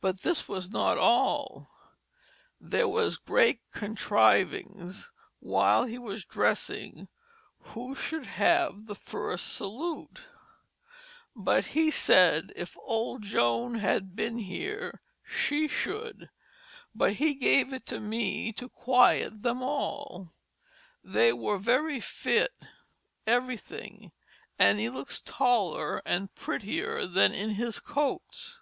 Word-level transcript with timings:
But 0.00 0.22
this 0.22 0.48
was 0.48 0.70
not 0.72 0.98
all, 0.98 1.70
there 2.60 2.88
was 2.88 3.16
great 3.16 3.60
contrivings 3.70 5.12
while 5.38 5.84
he 5.84 5.96
was 5.96 6.24
dressing 6.24 7.06
who 7.60 7.94
should 7.94 8.26
have 8.26 8.86
the 8.86 8.96
first 8.96 9.54
salute; 9.54 10.26
but 11.36 11.66
he 11.66 11.92
sayd 11.92 12.52
if 12.56 12.76
old 12.82 13.22
Joan 13.22 13.76
had 13.76 14.16
been 14.16 14.38
here, 14.38 15.00
she 15.22 15.68
should, 15.68 16.30
but 16.92 17.12
he 17.12 17.34
gave 17.34 17.72
it 17.72 17.86
to 17.86 18.00
me 18.00 18.50
to 18.54 18.68
quiett 18.68 19.44
them 19.44 19.62
all. 19.62 20.32
They 21.04 21.32
were 21.32 21.58
very 21.58 22.00
fitt, 22.00 22.54
everything, 23.24 24.10
and 24.58 24.80
he 24.80 24.88
looks 24.90 25.20
taller 25.20 26.02
and 26.04 26.34
prettyer 26.34 27.06
than 27.06 27.30
in 27.32 27.50
his 27.50 27.78
coats. 27.78 28.58